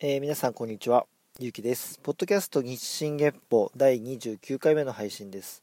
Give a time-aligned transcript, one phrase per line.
[0.00, 1.06] えー皆さんこんにちは。
[1.38, 2.00] ゆうきです。
[2.02, 5.62] ポッドキャスト日進月歩第29回目の配信です、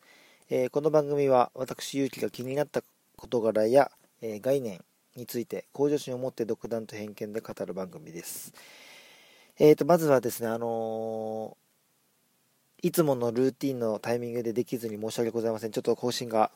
[0.49, 2.81] えーこの番組は私ゆうきが気になった
[3.17, 3.91] 事柄や、
[4.21, 4.79] えー概念
[5.17, 8.53] について向上心を持って独断と偏見で語る番組です。
[9.59, 11.57] えーとまずはですねあの
[12.81, 15.71] いつものルーティンのタイミングでできずに申し訳ございません。
[15.71, 16.51] ちょっと更新が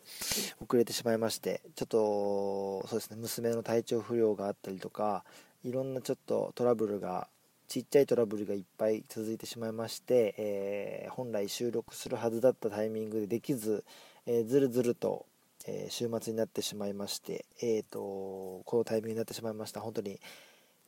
[0.66, 5.24] 遅れてしまいまして、ちょっと、そうですね、娘の体調不良があったりとか、
[5.64, 7.28] いろんなちょっとトラブルが
[7.68, 13.84] ちっちゃいトラブルがいっぱい続いてしまいまして、えー本来収録するはずだったタイミングでできず、
[14.26, 15.26] えーずるずると、
[15.68, 19.82] えー週末になってしまいまして、えー、とこのタイミングになってしまいました。
[19.82, 20.20] 本当に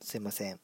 [0.00, 0.60] すいません、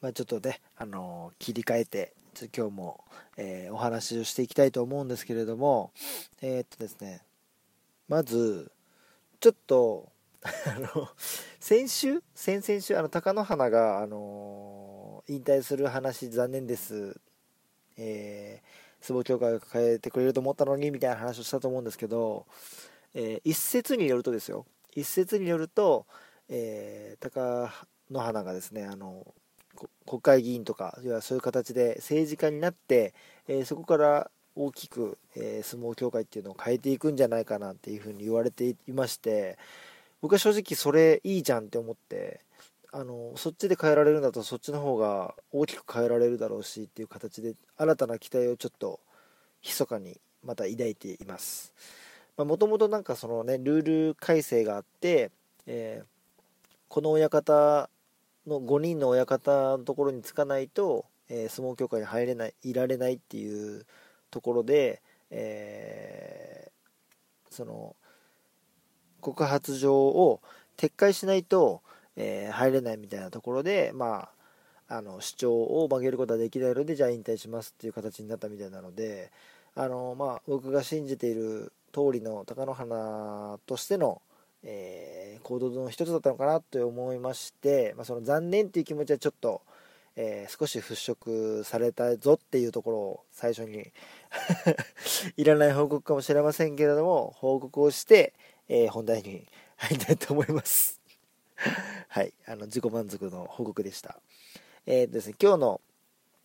[0.00, 3.04] まあ、ちょっとね、あのー切り替えてちょっと今日も、
[3.36, 5.90] えーお話をしていきたいと思うんですけれども
[6.42, 7.22] えーっとですね
[8.08, 8.70] まず
[9.40, 10.08] ちょっと
[10.44, 11.08] あの
[11.58, 12.22] 先週？
[12.34, 12.96] 先々週？
[12.98, 14.83] あの貴乃花が、あのー
[15.26, 17.18] 引退する話残念です。
[17.96, 22.44] えー、相撲協会が変えてくれると思ったのにみたいな話をしたと思うんですけど、
[23.14, 24.66] えー一説によるとですよ。
[24.94, 26.06] 一説によると、
[26.48, 27.72] えー、貴
[28.10, 29.26] 乃花がですねあの
[30.06, 33.14] 国会議員とかいそういう形で政治家になって、
[33.48, 39.56] えーそこから大きく、えー相撲協会っていうのを変えていくんじゃないかなっていうふうに言われていまして
[40.20, 42.40] 僕は正直それいいじゃんって思って
[42.96, 49.00] あのそっちで変えられるんだとそっちの方が大きく変えられるだろうしっていう形で新たな期待をちょっと
[49.64, 51.74] 密かにまた抱いています。
[52.38, 55.32] もともとなんかそのねルール改正があって、
[55.66, 56.06] えー
[56.86, 57.90] この親方
[58.46, 63.84] の5人の親方のところにつかないと、えー相撲協会に入れないいられないっていう
[64.30, 67.96] ところで、えーその
[69.20, 70.40] 告発状を
[70.76, 71.82] 撤回しないと、
[72.16, 74.28] えー入れないみたいなところで、ま
[74.88, 79.30] あ、あの主張を曲げることはできないのでじゃあ引退しますっていう形になったみたいなので
[79.74, 84.20] あの、まあ、僕が信じている通りの貴乃花としての、
[84.62, 89.60] えー行動の一つだったのかなと思いまして、まあ、その残念っていう気持ちはちょっと、
[90.16, 93.92] えー少し払拭されたぞっていうところを最初に
[95.36, 98.32] いらない報告かもしれませんけれども報告をして、
[98.68, 101.03] えー本題に入りたいと思います。
[102.08, 104.20] はいあの自己満足の報告でした
[104.86, 105.80] えーですね今日の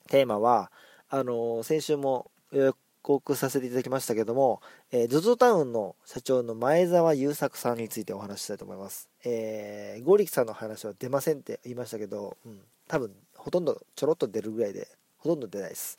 [0.08, 0.72] テーマは
[1.10, 4.62] あの先週も予告させていただきましたけども、
[4.92, 9.10] えー、ZOZO タウンの社長の前澤友作さんについてお話ししたいと思います。
[9.24, 14.88] えー、ゴリキさんの話は出ませんって言いましたけど、うん、多分ほとんどちょろっと出るぐらいで、
[15.18, 15.98] ほとんど出ないです。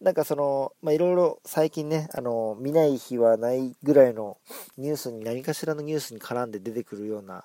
[0.00, 4.36] なんかその、まあ、いろいろ最近ね、あの、見ない日はないぐらいの
[4.76, 7.44] ニュースに、何かしらのニュースに絡んで出てくるような、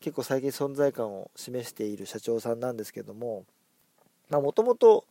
[0.00, 3.44] 結構最近存在感を示している社長さんなんですけども、
[4.30, 5.06] もともと、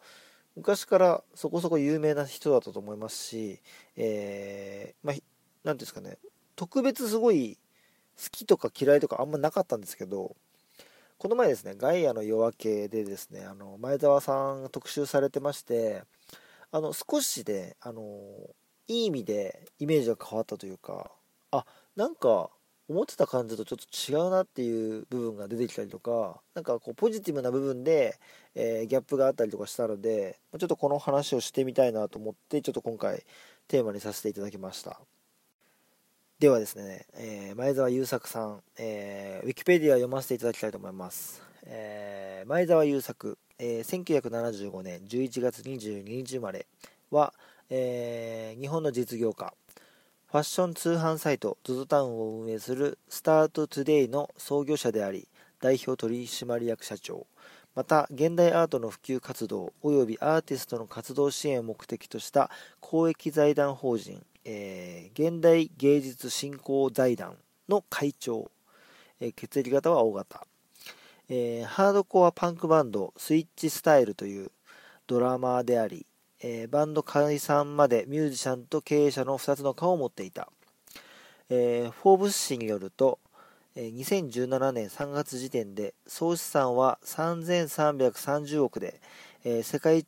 [0.56, 3.60] 昔からそこそこ有名な人だったと思いますし、
[3.98, 5.24] えー、まあ、てい
[5.72, 6.18] うんですかね、
[6.56, 7.58] 特別すごい
[8.18, 10.36] 好きとか嫌いとかあんまなかったんですけど、
[11.18, 16.04] この前ですね、ガイアの夜明けでですね、あの、前澤さん特集されてまして、
[16.72, 18.02] あの、少しで、あの、
[18.88, 21.12] いい意味でイメージが変わったというか、
[21.52, 21.66] あ、
[21.96, 22.50] なんか、
[22.88, 28.20] 思ってた感じとちょっと違うなっていう部分が出てきたりとか、なんかこうポジティブな部分で、
[28.54, 33.24] えーギャップがあったりとかしたので、ちょっとこの話をしてみたいなと思って、ちょっと今回
[33.68, 35.00] テーマにさせていただきました。
[36.38, 41.42] ではですね、えー前澤友作さん、えーウィキペディア読ませていただきたいと思います。
[41.64, 46.68] えー前澤友作、えー1975年11月22日生まれ
[47.10, 47.34] は、
[47.72, 49.54] えー日本の実業家、
[50.36, 55.30] ファッション通販サイト ZOZO タウンを運営するスタートトゥデイの創業者であり、
[55.62, 57.26] 代表取締役社長、
[57.74, 62.52] また現代アートの普及活動及びアーティストの活動支援を目的とした
[62.82, 67.38] 公益財団法人、えー現代芸術振興財団
[67.70, 68.52] の会長、
[69.22, 70.46] えー血液型は O 型、
[71.30, 74.52] えーハードコアパンクバンドスイッチスタイルという
[75.08, 76.06] ドラマーであり、
[76.42, 80.50] えーバンド解散までミュージシャンと経営者の2つの顔を持っていた、
[81.50, 83.20] えーフォーブス誌によると、
[83.76, 89.00] えー2017年3月時点で総資産は3330億で、
[89.44, 90.06] えー世界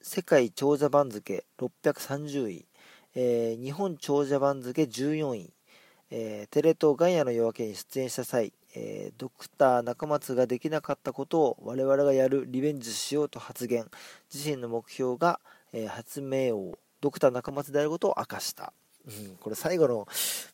[0.00, 2.66] 世界長者番付630位、
[3.14, 5.52] えー日本長者番付14位、
[6.10, 13.86] えーテレ東ガイアの夜明けに出演した際、えードクター中松ができなかったことを我々がやるリベンジしようと発言。
[14.32, 15.40] 自身の目標が、
[15.72, 18.72] えー発明王ドクター中松であることを明かした、
[19.06, 20.08] うん、これ最後の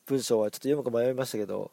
[0.06, 1.70] 文章はちょっと読むか迷いましたけど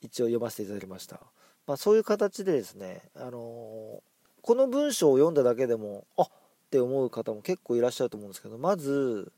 [0.00, 1.20] 一応読ませていただきました、
[1.66, 4.16] まあ、そういう形でですね、あのー
[4.46, 6.28] この文章を読んだだけでもあっ
[6.70, 9.32] て思う方も結構いらっしゃると思うんですけどまず、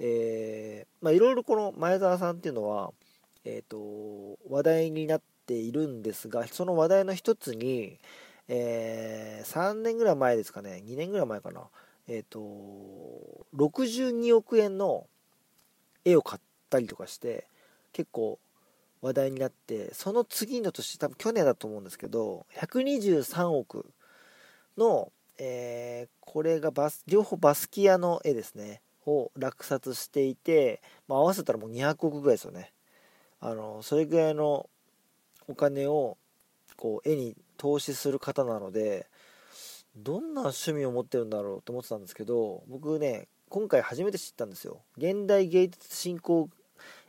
[0.00, 2.90] え、まあ、いろいろこの前澤さんっていうのは、
[3.44, 7.98] えーと、話題になっているんですがその話題の一つに、
[8.48, 11.60] えー、3年ぐらい前ですかね2年ぐらい前かな
[12.08, 15.06] えっ、ー、と62億円の
[16.04, 17.46] 絵を買ったりとかして
[17.92, 18.38] 結構
[19.00, 23.86] 話題になってその次の年多分去年だと思うんですけど123億
[24.76, 32.72] の、えー、これがバス両方バスキアの絵ですねを落札していて、まあ、合わせたらもう200億ぐらいですよね。
[33.40, 34.68] あのそれぐらいの
[35.46, 36.18] お金を
[36.76, 39.06] こう絵に投資する方なので
[39.98, 44.80] どんな趣味を持ってるんだろうと思ってたんですけど僕ね今回初めて知ったんですよ。
[44.96, 46.50] 現代芸術振興、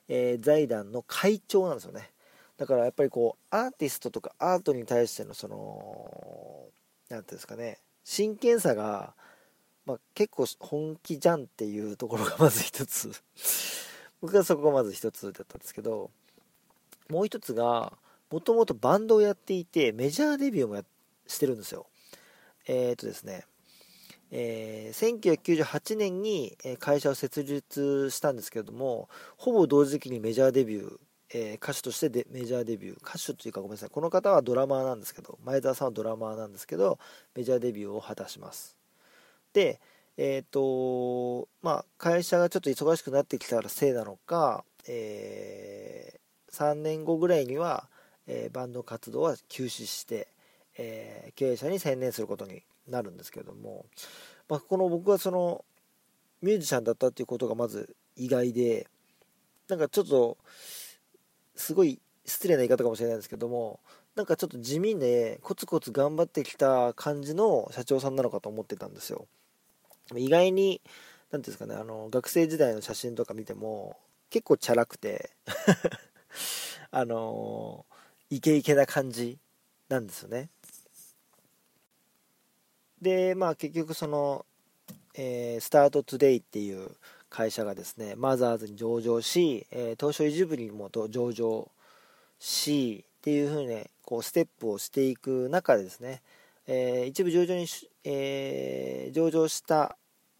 [0.07, 2.09] えー、財団の会長なんですよね。
[2.57, 6.65] だからやっぱりこうアーティストとかアートに対してのその
[7.09, 9.13] 何ていうんですかね真剣さが、
[9.85, 13.11] まあ、結構本気じゃんっていうところが まず一つ。
[14.21, 16.11] 僕はそこがまず一つだったんですけど
[17.09, 17.93] もう一つが
[18.29, 20.83] もともとバンドをやっていてメジャーデビューも
[21.25, 21.87] してるんですよ。
[22.67, 23.45] えっ、ー、とですね
[24.31, 30.97] えー、1998年に会社を設立したんですけれどもほぼ同時期にメジャーデビュー、
[31.33, 36.99] えー、歌手としてでメジャーデビュー歌手というかごめんなさいこの方はドラマーなんですけど前澤さんはドラマーなんですけど
[37.35, 38.77] メジャーデビューを果たします。
[39.53, 39.79] で
[40.17, 47.89] えっ、ー、とまあ会社がちょっと忙しくなってきたらせいなのか、えー、3年後ぐらいには、
[48.27, 50.27] えバンド活動は休止して
[50.81, 53.85] えー、経営者に専念することになるんですけども、
[54.47, 55.65] まあ、この僕はその
[56.41, 58.87] ミュージシャンだったっていうことがまず意外で
[59.67, 60.37] なんかちょっと
[61.53, 63.81] すごい失礼な言い方かもしれないんですけども
[64.15, 69.27] なんかちょっと地味でコツコツ頑張ってきた感じの社長さんなのかと思ってたんですよ。
[70.15, 70.81] 意外に
[71.29, 73.97] 何ていうんですかねあの学生時代の写真とか見ても
[74.29, 75.31] 結構チャラくて
[76.89, 77.85] あの
[78.29, 79.37] イケイケな感じ
[79.89, 80.49] なんですよね。
[83.01, 84.45] で、まあ結局その、
[85.15, 86.89] えー、スタートトゥデイっていう
[87.29, 91.69] 会社がですね、マザーズに上場し、えー、東証一部にも上場
[92.39, 96.21] し、っていうふうにね、こうステップをしていく中でですね、
[96.67, 97.67] えー、一部上場に、
[98.05, 99.97] えー、上場した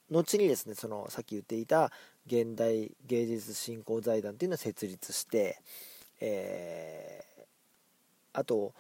[0.10, 1.92] 後にですね、そのさっき言っていた
[2.26, 5.58] 現代芸術振興財団っていうのを設立して、
[6.22, 8.74] えー、あと、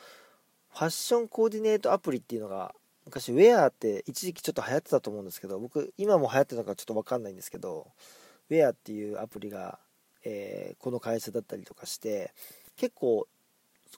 [0.71, 2.73] ファッションコーディネートアプリっていうのが
[3.09, 7.87] 昔ウェアって一時期ちょっと流行ってたと思うんですけど僕今も流行ってたのかちょっと分かんないんですけど
[8.49, 9.79] ウェアっていうアプリが、
[10.23, 12.31] えー、この会社だったりとかして
[12.77, 13.27] 結構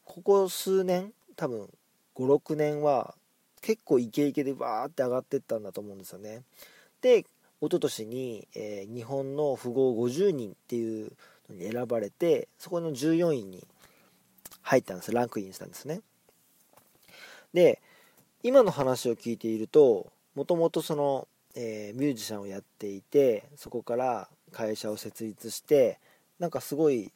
[0.05, 1.69] ここ数年多分
[2.15, 3.13] 56年は
[3.61, 6.41] 結構イケイケでバーって上がってったんだと思うんですよね。
[7.01, 7.27] で一
[7.63, 11.11] 昨年に、えー、日本の富豪50人っていう
[11.49, 13.67] のに選ばれてそこの14位に
[14.63, 15.11] 入ったんです。
[15.11, 16.01] ランクインしたんですね。
[17.53, 17.81] で
[18.43, 25.99] 今の話を聞いているともともとその、えー、ミュージシャンをやっていてそこから会社を設立して
[26.39, 27.11] なんかすごい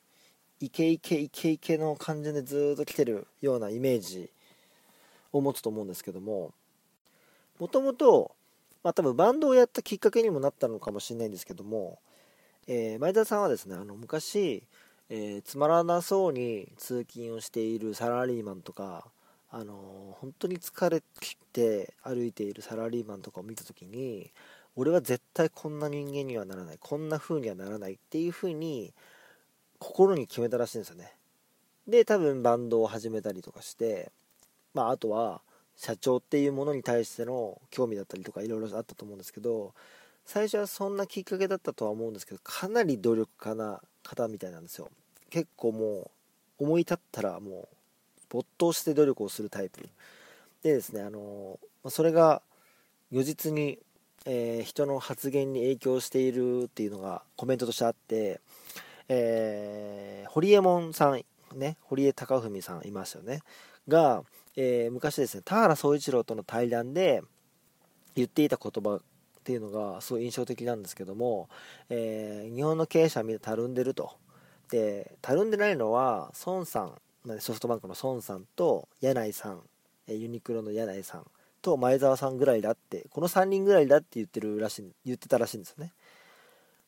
[0.59, 4.29] イケイケイケイケの感じでずっと来てるようなイメージ
[5.33, 6.53] を持つと思うんですけども
[7.59, 8.31] もともと
[8.83, 11.97] ま多分バンドをやったきっかけにもなったのかもしれないんですけども、
[12.67, 14.61] えー、前田さんはですねあの昔、
[15.09, 19.05] えー、つまらなそうに通勤をしているサラリーマンとか
[19.49, 21.01] あの本当に疲れ
[21.53, 24.31] て歩いているサラリーマンとかを見た時に
[24.75, 28.93] 俺は絶対こんな人間にはならないこんな風にはならないっていう風に
[29.79, 31.13] 心に決めたらしいんですよね。
[31.87, 34.11] で多分バンドを始めたりとかして
[34.73, 35.41] まああとは
[35.77, 39.73] 社長っていうものに対しての興味だったりとかいろいろあったと思うんですけど
[40.25, 44.89] 最初はそんなきっかけだったとは思うんですけどかなり努力家な方みたいなんですよ。
[45.29, 46.11] 結構も
[46.59, 47.74] う思い立ったらもう
[48.29, 49.87] 没頭して努力をするタイプ。
[50.63, 52.41] でですねあのそれが
[53.11, 53.77] 如実に、
[54.25, 58.41] えー、人の発言に影響しているっていうのがコメントとしてあって、
[59.07, 61.21] えー、堀江門さん
[61.55, 63.41] ね堀江貴文さんいましたよね。
[63.87, 64.23] が、
[64.55, 67.21] えー、昔ですね田原総一郎との対談で
[68.15, 69.01] 言っていた言葉っ
[69.43, 71.49] ていうのがすごい印象的なんですけども、
[71.89, 74.17] えー、日本の経営者はみんなたるんでると。
[74.71, 76.93] でたるんでないのは孫さん
[77.39, 79.61] ソフトバンクの孫さんと柳井さん
[80.07, 81.25] ユニクロの柳井さん
[81.61, 85.93] と前澤さんぐらいだってこの3人ぐらいだって言ってるらしい言ってたらしいんですよね。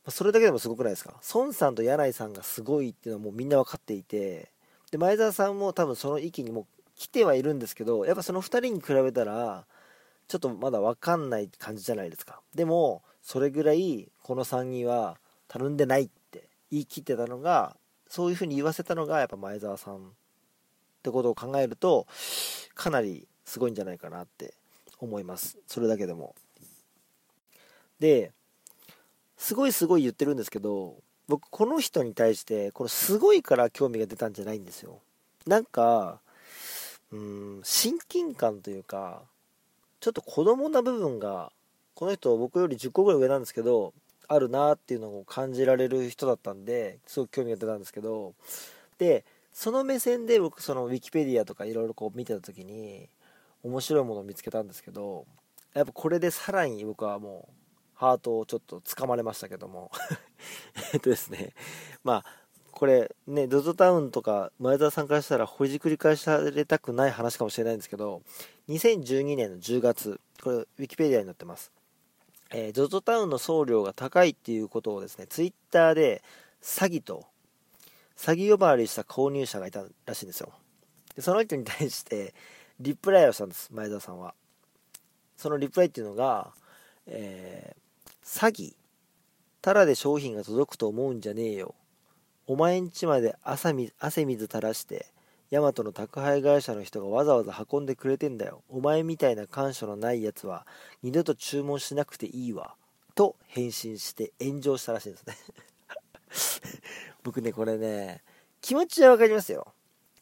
[0.09, 1.15] それだけでもすごくないですか？
[1.33, 4.51] 孫さんと柳井さんがすごいっていうのはもうみんな分かっていて
[4.91, 9.65] で前澤さんも多分その域にも来てはいるんですけどやっぱその2人に比べたら
[10.27, 12.39] ちょっとまだ分かんない感じじゃないですか。
[12.53, 15.17] でもそれぐらいこの3人は
[15.47, 17.75] たるんでないって言い切ってたのが
[18.07, 20.11] そういうふうに言わせたのがやっぱ前澤さん
[21.07, 22.05] ってことを考えると
[22.75, 24.53] かなりすごいんじゃないかなって
[24.99, 25.57] 思います。
[25.67, 26.35] それだけでも。
[27.99, 28.31] で
[29.37, 30.95] すごいすごい言ってるんですけど
[31.27, 34.99] 僕この人に対してこのすごいから興味が出たんじゃないんですよ。
[35.45, 36.19] なんか
[37.11, 39.21] うん親近感というか
[40.01, 41.51] ちょっと子供な部分が
[41.95, 43.93] この人僕より10個ぐらい上なんですけど
[44.27, 48.33] あるなっていうのを感じられる人だったんですごく興味が出たんですけど。
[48.97, 49.23] で
[49.59, 53.09] その目線で僕そのウィキペディアとかいろいろこう見てた時に
[53.63, 55.25] 面白いものを見つけたんですけど
[55.73, 57.53] やっぱこれでさらに僕はもう
[57.95, 59.89] ハートをちょっとつかまれましたけども。
[60.93, 61.55] えっとですね。
[62.03, 62.25] まあ
[62.69, 68.21] これね ZOZO タウンとか前澤さんからしたらほじくり返されたくない話かもしれないんですけど
[68.69, 71.71] 2012年の10月これウィキペディアに載ってます。
[72.51, 76.21] えー、ZOZO タウンの送料が高いっていうことをですね、ツイッターで
[76.61, 77.25] 詐欺と、
[78.17, 80.51] 詐欺呼ばわりした購入者がいたらしいんですよ。
[81.15, 82.33] でその人に対して、
[82.79, 84.33] リプライをしたんです、前澤さんは。
[85.37, 86.51] そのリプライっていうのが、
[87.05, 88.75] えー、詐欺
[89.61, 91.75] タダで商品が届くと思うんじゃねえよ。
[92.47, 95.07] お前んちまで汗水垂らして、
[95.49, 98.63] ヤマトの宅配会社の人がわざわざ運んでくれてんだよ。
[98.69, 100.65] お前みたいな感謝のないやつは
[101.03, 102.75] 二度と注文しなくていいわ。
[103.15, 105.35] と返信して炎上したらしいんですね
[107.27, 108.21] 僕ね、これね、
[108.61, 109.73] 気持ちはわかりますよ。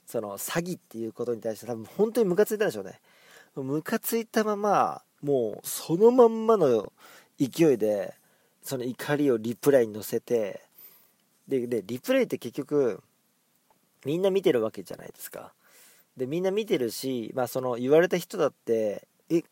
[0.08, 3.00] その詐欺っていうことに対して多分本当にムカついたんでしょうね。
[3.56, 6.92] ムカついたまま、もうそのまんまの
[7.40, 8.16] 勢いで、
[8.64, 10.64] その怒りをリプライに乗せて、
[11.48, 13.04] で、で、リプライって結局、
[14.04, 15.54] みんな見てるわけじゃないですか。
[16.18, 19.44] で、みんな見てるし、まあその言われた人だって、え、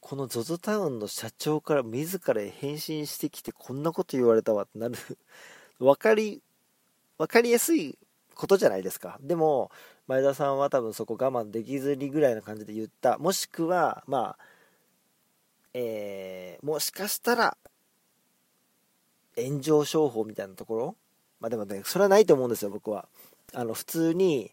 [0.00, 4.96] この ZOZO タウンの社長から自ら返信してきてこんなこと言われたわってなる
[5.78, 6.42] 分かり、
[7.18, 7.98] 分かりやすい
[8.34, 9.18] ことじゃないですか。
[9.20, 9.70] でも、
[10.06, 13.18] 前田さんは多分そこ我慢できずにぐらいな感じで言った。
[13.18, 14.44] もしくは、まあ、
[15.74, 17.56] えー、もしかしたら、
[19.36, 20.96] 炎上商法みたいなところ？
[21.40, 23.08] まあでもね、それはないと思うんですよ、僕は。
[23.54, 24.52] あの普通に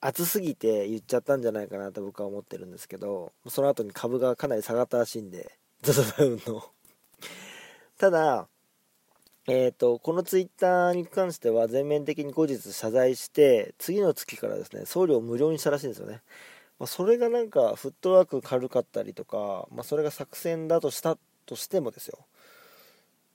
[0.00, 6.64] 暑すぎて言っちゃったんじゃないかなと僕は思ってるんですけどその後に株がかなり下がったらしいんで ZOZO ダウンの
[7.96, 8.48] ただ
[9.52, 16.22] えーと、このツイッターに関しては全面的に後日謝罪して次の月からですね送料無料にしたらしいんですよね、
[16.78, 22.18] まあ、それがなんかフットワーク軽かったりとか、まあ、それが作戦だとしたとしてもですよ。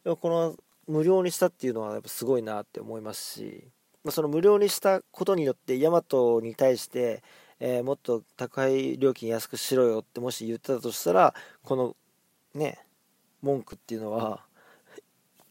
[0.06, 0.56] でもこの
[0.88, 3.68] 無料にしたっていうのはやっぱすごいなって思いますし
[4.06, 7.24] まあ、その無料にしたことによってヤマトに対して、
[7.60, 11.96] えー、もっと宅配料金安くしろよってもし言ってたとしたらこの
[12.54, 12.78] ね
[13.42, 14.45] 文句っていうのは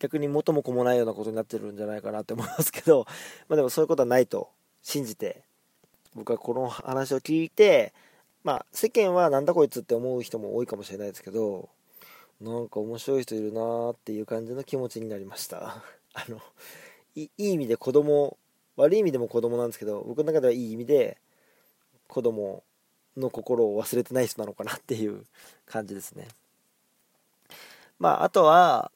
[0.05, 3.07] 逆に元も子もないようなことになってるんじゃないかなって思いますけど、
[3.49, 4.51] まあ、でもそういうことはないと
[4.83, 5.43] 信じて
[6.15, 7.95] 僕はこの話を聞いて
[8.43, 11.71] まあ世間はなんだこいつって思う人も多いかもしれないですけど
[12.39, 15.83] なんか面白い人いるなーっていう感じの気持ちになりました。
[16.13, 16.39] あの
[17.17, 18.37] いい意味で子供
[18.77, 21.17] 悪い意味でも子供なんですけど僕の中ではいい意味で
[22.09, 22.63] 子供
[23.17, 25.25] の心を忘れてない人なのかなっていう
[25.65, 26.29] 感じですね。
[27.99, 28.91] まああとは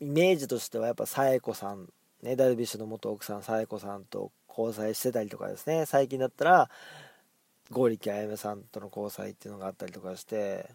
[0.00, 1.88] イメージとしてはやっぱ紗栄子さん
[2.22, 5.86] ねダルビッシュの元奥さん紗栄子さんと交際してたりとかですね。
[5.86, 6.70] 最近だったら
[7.70, 10.70] 剛力あやめさんとの交際っていうのがあったりとかして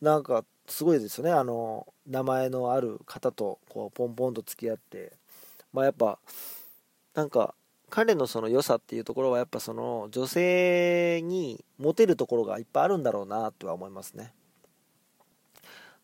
[0.00, 1.32] なんかすごいですよね。
[1.32, 5.12] あの名前のある方とこうポンポンと付き合って
[5.72, 6.18] まあやっぱ
[7.14, 7.54] なんか
[7.90, 14.32] 彼のその良さっていうところはやっぱその女性にモテるところがいっぱいあるんだろうなとは思いますね。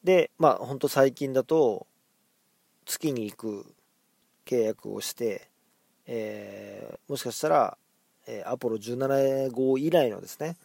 [0.04, 1.86] でまあほんと最近だと
[2.86, 3.66] 月に行く
[4.46, 5.48] 契約をして、
[6.06, 7.76] えー、もしかしたら、
[8.26, 10.56] えー、アポロ17号以来のですね、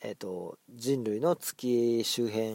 [0.00, 2.50] えーと、人類の月周辺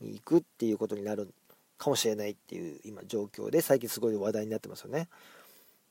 [0.00, 1.32] に行くっていうことになる
[1.78, 5.08] かもしれないっていう今状況で最近すごい話題になってますよね。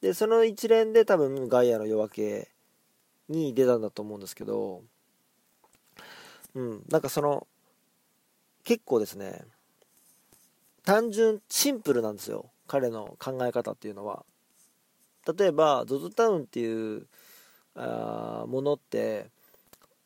[0.01, 2.50] で、その一連で多分ガイアの夜明け
[3.29, 4.81] に出たんだと思うんですけど、
[6.55, 7.48] うん、なんかその、
[8.63, 9.41] 結構ですね、
[10.86, 12.50] 単純、シンプルなんですよ。
[12.68, 14.25] 彼の考え方っていうのは。
[15.38, 17.08] 例えば、ZOZO タウンっていう
[17.75, 19.28] あものって、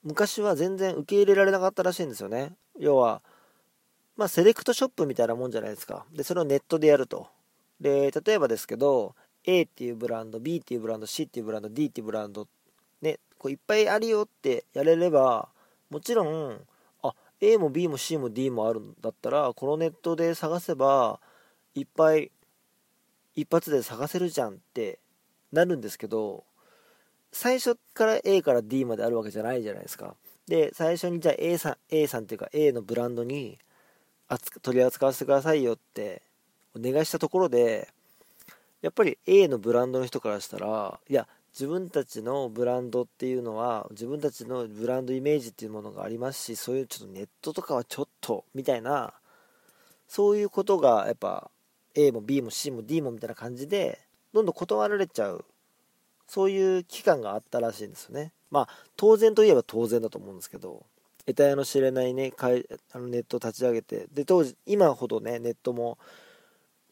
[0.03, 2.53] 昔は全然受け入れられなかったらしいんですよね。
[2.79, 3.21] 要は、
[4.15, 6.05] まあ、セレクトショップみたいなもんじゃないですか。
[6.13, 7.27] で、それをネットでやると。
[7.81, 9.15] で、例えばですけど、
[9.47, 12.47] A っていうブランド B っていうブランド C っていうブランド D っていうブランド
[13.01, 15.47] ねこういっぱいあるよってやれれば
[15.89, 16.59] もちろん
[17.41, 21.19] A も B も C も D もあるんだったらこのネットで探せば
[21.75, 22.31] いっぱい
[23.35, 24.99] 一発で探せるじゃんって
[25.51, 26.43] なるんですけど
[27.31, 30.15] 最初から A から D まであるわけじゃないじゃないですか。
[30.47, 33.59] で最初にじゃあ A さん A さんっていうか A のブランドに
[34.61, 36.21] 取り扱わせてくださいよって
[36.75, 37.89] お願いしたところで
[38.81, 41.27] やっぱり A のブランドの人からしたらいや
[41.57, 49.11] 自分たちのブランドっていうのは自分たちのブランドイメージっていうものがありますしそういうちょっとネットとかはちょっとみたいな
[50.07, 51.49] そういうことがやっぱ
[51.95, 53.97] A も B も C も D もみたいな感じで
[54.33, 55.45] どんどん断られちゃう
[56.27, 58.33] そういう期間があったらしいんですよね。
[58.51, 60.85] まあ当然といえば当然だと思うんですけど
[61.25, 65.97] 得体の知れないねあのネットを立ち上げてで当時今ほどねネットも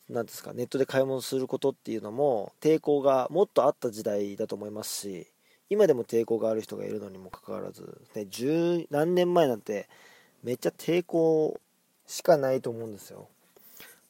[0.09, 5.27] 何ですかネットで買い物することっていうのも抵抗がもっとあった時代だと思いますし
[5.69, 9.89] 今でも抵抗がある人がいるのにもかかわらず、ね、十何年前なんて
[10.43, 11.59] めっちゃ抵抗
[12.05, 13.27] しかないと思うんですよ。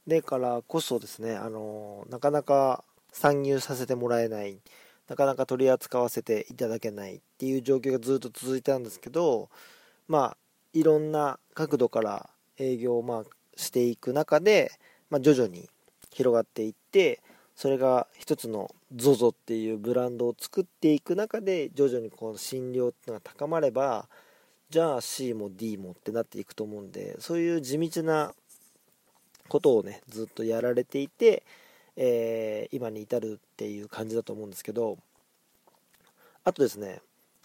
[0.08, 4.58] だからこそですねあのなかなか参入させてもらえない
[5.08, 9.50] なかなか取り扱わせていただけないっていう状況がずっと続いたんですけど
[10.08, 10.38] まあ
[10.74, 13.24] いろんな角度から営業をまあ
[13.56, 14.72] していく中で、
[15.10, 15.70] まあ、徐々に
[16.16, 17.20] 広がっていって
[17.58, 24.08] それが一つの ZOZO っていうブランドを作っていく中で徐々にこの診療っていうのが高まれば
[24.70, 28.34] じゃあ C も D もってなっていくと思うんでそういう地道な
[29.50, 31.44] ことをねずっとやられていて、
[31.98, 34.98] えー、今に至るっていう感じだと思うんですけど
[36.46, 37.02] あとですね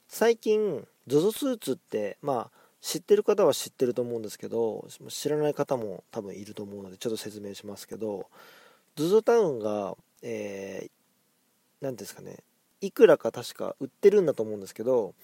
[0.07, 8.27] 最近 ZOZO スーツってまあ知ってる方は知ってると思うんですけど知らない方も多分いると思うのでちょっと説明しますけど
[8.97, 12.39] ZOZO タウンがえー、なんですかね
[12.81, 15.15] いくらか確か売ってるんだと思うんですけど、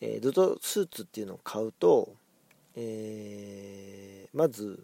[0.00, 2.14] えー、ZOZO スーツっていうのを買うと、
[2.76, 4.82] えー、まず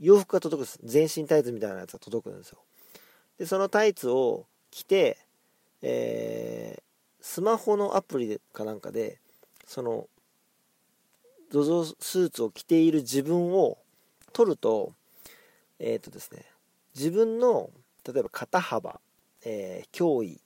[0.00, 0.80] 洋服が届くんです。
[0.82, 2.58] 全身タイツみたいなやつが届くんですよ。
[3.38, 5.18] でそのタイツを着て、
[5.82, 6.82] えー、
[7.20, 9.20] スマホのアプリかなんかで
[9.66, 10.08] その
[11.52, 13.78] ZOZO スーツを着ている自分を
[14.32, 14.94] 撮ると
[15.78, 16.46] えっ、ー、とですね
[16.94, 17.70] 自分の
[18.06, 19.00] 例えば肩幅、
[19.44, 20.40] えー、胸囲、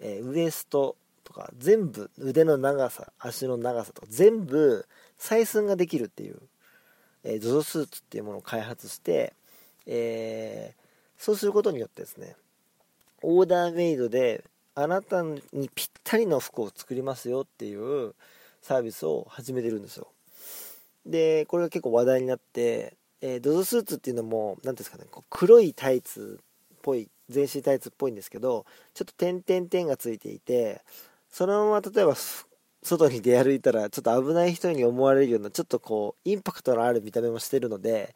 [0.00, 4.86] えー、ウエストとか全部腕の長さ足の長さとか全部
[5.18, 6.38] 採寸ができるっていう、
[7.24, 9.34] えー、ZOZO スーツっていうものを開発して、
[9.86, 12.36] えー、そうすることによってですね
[13.22, 15.40] オーダーメイドであなたに
[15.74, 18.14] ぴったりの服を作りますよっていう
[18.62, 20.08] サービスを始めてるんですよ。
[21.04, 26.40] でこれが結構話題になって、えー、ZOZO スーツっていうのも何ですかねこう黒いタイツ
[26.76, 30.82] っぽい全身タイツっぽいんですけどちょっと点々点がついていて
[31.30, 32.14] そのまま例えば
[32.82, 38.14] 外に出歩いたらちょっと危ない人に思われるようなちょっとこうインパクトのある見た目もしてるので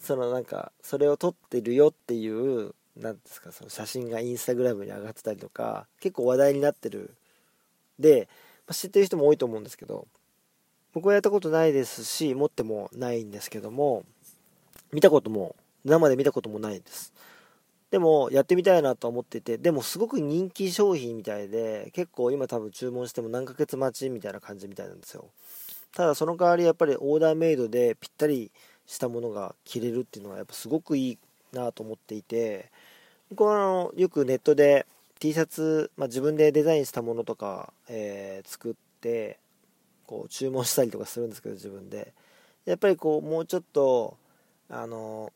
[0.00, 7.14] そのなんかそれを撮ってるよっていう何ですかその写真がインスタグラムに上がってたりとか結構話題になってる。
[7.98, 8.28] で、
[8.66, 10.06] まあ、知ってる人も多いと思うんですけど
[10.92, 14.04] 僕はやったことないですし持ってもないんですけども
[14.92, 17.12] 見たことも生で見たこともないです。
[17.90, 25.26] でもやってみたいなと思っててでもすごく人気商品みたいで結構今多分注文しても何ヶ月待ちみたいな感じみたいなんですよ。
[25.92, 28.52] ただその代わりやっぱりオーダーメイドでぴったり
[28.86, 31.18] したものが着れるっていうのはやっぱすごくいい
[31.52, 32.70] なと思っていて
[33.28, 34.86] 僕はあのよくネットで
[35.18, 39.38] T シャツ、まあ、自分でデザインしたものとか、えー、作って
[40.10, 42.12] こう注文したりとかするんですけど自分で。
[42.64, 44.16] やっぱりこうもうちょっと
[44.68, 45.32] あの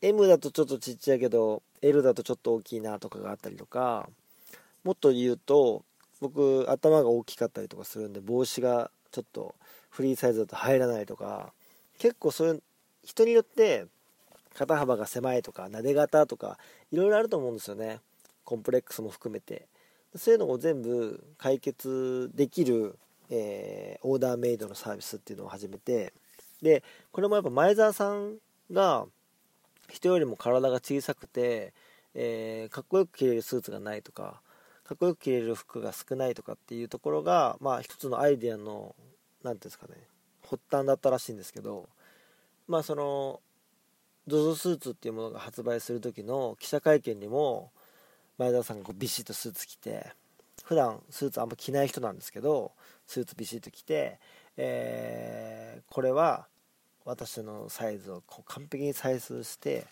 [0.00, 4.08] M だとちょっとちっちゃいけど L だとちょっと大きいなとかがあったりとか
[4.84, 5.82] もっと言うと
[6.20, 9.56] 僕頭が大きかったりとかするんで帽子がちょっと
[9.90, 11.52] フリーサイズだと入らないとか
[11.98, 12.62] 結構そういう
[13.04, 13.86] 人によって
[14.54, 16.56] 肩幅が狭いとかなで型とか
[16.92, 18.00] いろいろあると思うんですよね。
[18.44, 19.66] コンプレックスも含めて。
[20.16, 22.98] そういうのを全部解決できる
[23.30, 26.12] えー、オーダーメイドのサービスっていうのを始めて
[26.62, 28.36] でこれもやっぱ前澤さん
[28.72, 29.06] が
[29.88, 31.72] 人よりも体が小さくて、
[32.14, 34.40] えー、かっこよく着れるスーツがないとか
[34.84, 38.94] かっこよく着れる服が少ないとかっていうところがまあ一つのアイデアの
[39.42, 39.94] 何ていうんですかね
[40.48, 41.88] 発端だったらしいんですけど
[42.66, 43.40] まあその
[44.28, 47.70] ZOZO スーツっていうものが発売する時の記者会見にも
[48.38, 50.06] 前澤さんがこうビシッとスーツ着て
[50.64, 52.72] 普段スーツあんま着ない人なんですけど
[53.08, 54.18] スーツビシッと着て、
[54.58, 56.46] えー、これは
[57.06, 59.86] 私のサイズをこう完璧に採寸して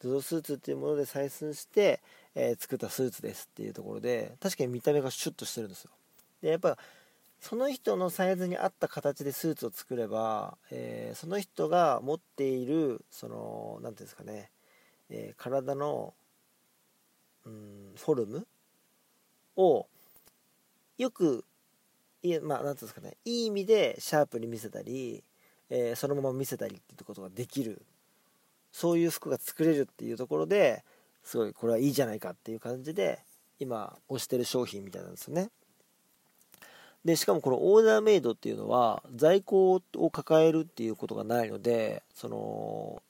[0.00, 2.00] ゾゾスーツっていうもので採寸して、
[2.34, 5.90] えー、作ったスーツですっていうところで確かに見た目がシュッとしてるんですよ。
[6.42, 6.76] でやっぱ
[7.40, 14.50] その人のサイズに合った形でスーツを作れば、えー、その人が持っているその何ていうんですかね、
[15.08, 16.12] えー、体の
[17.46, 18.46] うんフォルム
[19.56, 19.86] を
[20.98, 21.44] よく
[22.22, 23.16] いまあ何ていうんですかね。
[23.24, 25.22] いい意味でシャープに見せたり、
[25.70, 27.82] えー、そのまま見せたりっていうことができる。
[28.72, 30.84] そういう服が作れるっていうところで
[31.24, 33.18] すごいこれはいいじゃないかっていう感じで
[33.58, 35.50] 今推してる商品みたいなんですよね。
[37.04, 43.02] でしかもこのオーダーメイドっていうのは在庫を抱えるっていうことがないのでその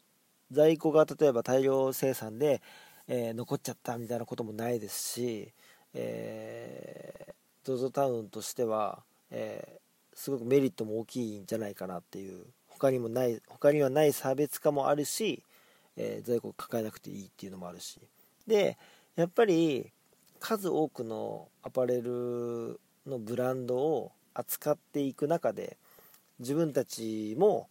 [0.52, 2.62] 在庫が例えば大量生産で、
[3.08, 5.52] えー、残っちゃったみたいなこともないですし、
[5.94, 15.42] え、ZOZO タウンとしては、えー、すごくメリットも大きいんじゃないかなっていう他にもない他にはない差別化もあるし、
[15.96, 18.00] えー、在庫を抱えなくていいっていうのもあるし。
[18.46, 18.78] で
[19.16, 19.92] やっぱり
[20.40, 25.76] 数多くのアパレルのブランドを扱っていく中で
[26.38, 27.68] 自分たちも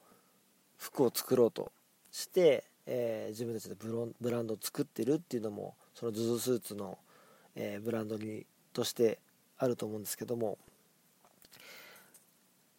[0.77, 1.71] 服を作ろうと
[2.11, 6.97] して、えー、自分たちでブランドを作ってるっていうのもその ZOZO スーツの、
[7.55, 9.19] えー、ブランドにとして
[9.57, 10.57] あると思うんですけども。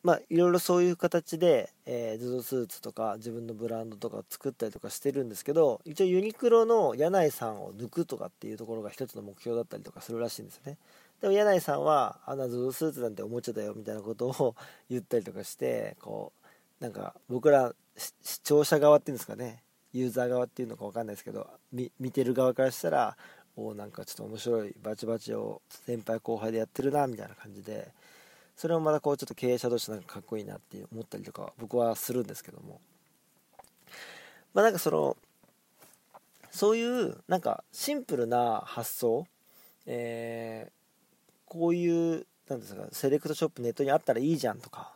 [0.03, 10.79] まあいろいろそういう形で、えー、ZOZO スーツとか自分のブランドとか作ったりとかしてるんですけど一応ユニクロの柳井さんを抜くとかっていうところが一つの目標だったりとかするらしいんですよね。
[11.21, 14.55] でも柳井さんはあんな ZOZO スーツなんておもちゃだよみたいなことを
[14.89, 16.33] 言ったりとかしてこ
[16.81, 19.65] うなんか僕ら視聴者側っていうんですかね。
[19.93, 23.17] ユーザー側っていうのか分かんないですけど見てる側からしたら
[23.61, 27.89] おなんかちょっと面白いバチバチを先輩後輩でやってるなみたいな感じで
[28.57, 32.81] それもまたこうちょっと経営者としてなんかかっこいいなって思ったりとか僕はするんですけども。
[34.55, 35.17] まあなんかその
[36.51, 39.27] そういうなんかシンプルな発想、
[39.87, 40.73] えー、
[41.47, 44.93] こういうなんですかセレクトショップネットにあったらいいじゃんとか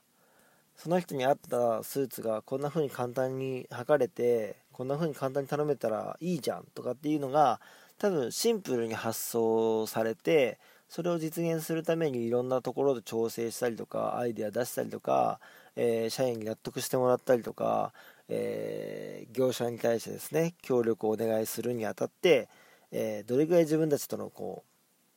[0.76, 7.60] その人に合ったスーツがこんな風に簡単に測れてこんな風に簡単に頼めたらいいじゃんとかっていうのが
[8.02, 15.38] 多分シンプルに発想されてそれを実現するためにいろんなところで調整したりとかアイデア出したりとか、
[15.76, 17.92] えー、社員に納得してもらったりとか、
[18.28, 22.48] えー、業者に対してですね協力をお願いするにあたって、
[22.90, 24.64] えー、どれぐらい自分たちとのこ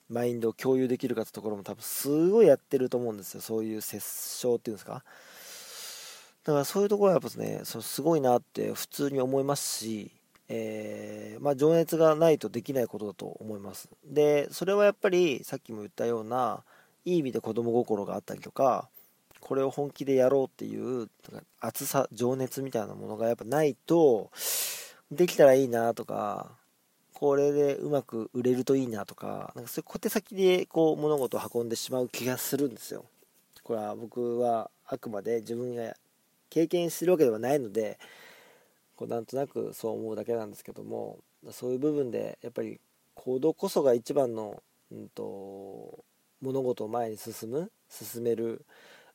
[0.08, 3.42] うマインドを共有できるかってところも多分すごいやってると思うんですよ。
[3.42, 5.04] そういう折衝っていうんですか。
[6.44, 10.12] だからそういうところはやっぱね、そすごいなって普通に思いますし、
[10.48, 13.90] えー、まあ、情熱がないとできないことだと思います。
[14.06, 16.64] で、それはやっぱりさっきも言ったような、
[17.06, 18.90] いい意味で子供心があったりとか、
[19.40, 21.08] これを本気でやろうっていう
[21.60, 24.32] 熱さ、情熱みたいなものがやっぱないと、
[25.12, 26.52] できたらいいなとか、
[27.14, 33.06] これでうまく売れるといいなとか、なんかそういう小手先でこう物事を運んでしまう気がするんですよ。
[33.64, 35.96] これは僕はあくまで自分が
[36.50, 37.98] 経験してるわけではないので
[38.96, 41.20] こうなんとなくそう思うだけなんですけども
[41.52, 42.80] そういう部分でやっぱり
[43.14, 46.04] 行動こそが一番の、うんと、
[46.42, 48.66] 物事を前に進む進める、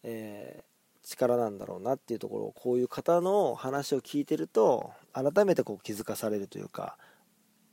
[0.02, 6.96] えー、力なんだろうなっていうところをこういう方の話を聞いてると改めてこう気づかされるというか、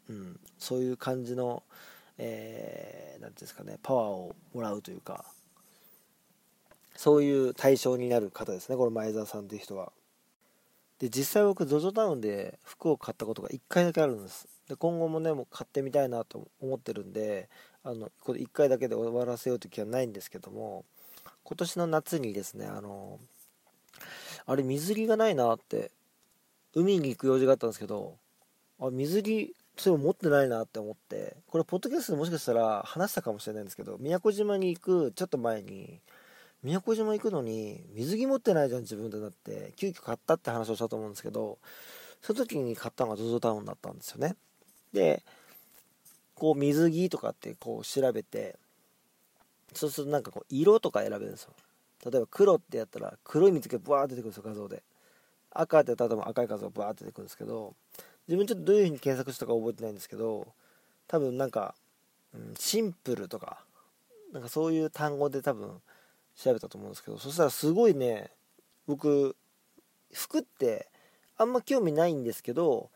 [0.10, 1.64] うん、そういう感じの
[2.18, 5.26] 何、えー、て言うんですかねパワーをもらうというか
[6.96, 9.92] そういう対象になる方ですねこの前澤さんという人は。
[11.00, 14.48] で実際僕 ZOZO タウンで服を買ったことが1回だけあるんです。
[14.68, 17.50] で今後もねもう買ってみたいなと思ってるんで
[17.84, 20.84] あのこれ1回だけで終わらせようという気はないんですけども
[21.44, 23.20] 今年の夏にですねあの
[24.46, 25.92] あれ水着がないなって
[26.74, 28.18] 海に行く用事があったんですけど
[28.80, 36.02] あ水着それを持ってないなって思ってこれポッドキャストでもしかしたら話したかもしれないんですけど宮古島に行くちょっと前に
[36.68, 39.72] 宮古島行くのに水着持ってないじゃん自分でなって。
[39.78, 41.60] 急遽買ったって話をしたと思うんですけど
[42.22, 44.36] その時に買ったのが ZOZO タウンだったんですよね。
[44.92, 45.24] で
[46.36, 48.58] こう水着とかってこう調べて
[49.74, 51.54] そうするとなんかこう色とか選べるんですよ。
[52.06, 54.84] 例えば黒ってやったら黒い水着がブワーって出てくるんですよ画像で。
[55.52, 57.76] 赤ってやったら多分赤い画像がブワーって出てくるんですけど
[58.28, 60.48] 自分ちょっとどういう風に検索したか覚えてないんですけど
[61.08, 61.76] 多分なんか、
[62.36, 63.60] うん、シンプルとか
[64.34, 65.72] なんかそういう単語で多分
[66.38, 68.30] 調べたと思うんですけどそしたらすごいね
[68.88, 69.36] 僕
[70.14, 70.88] 服って
[71.38, 72.90] あんま興味ないんですけど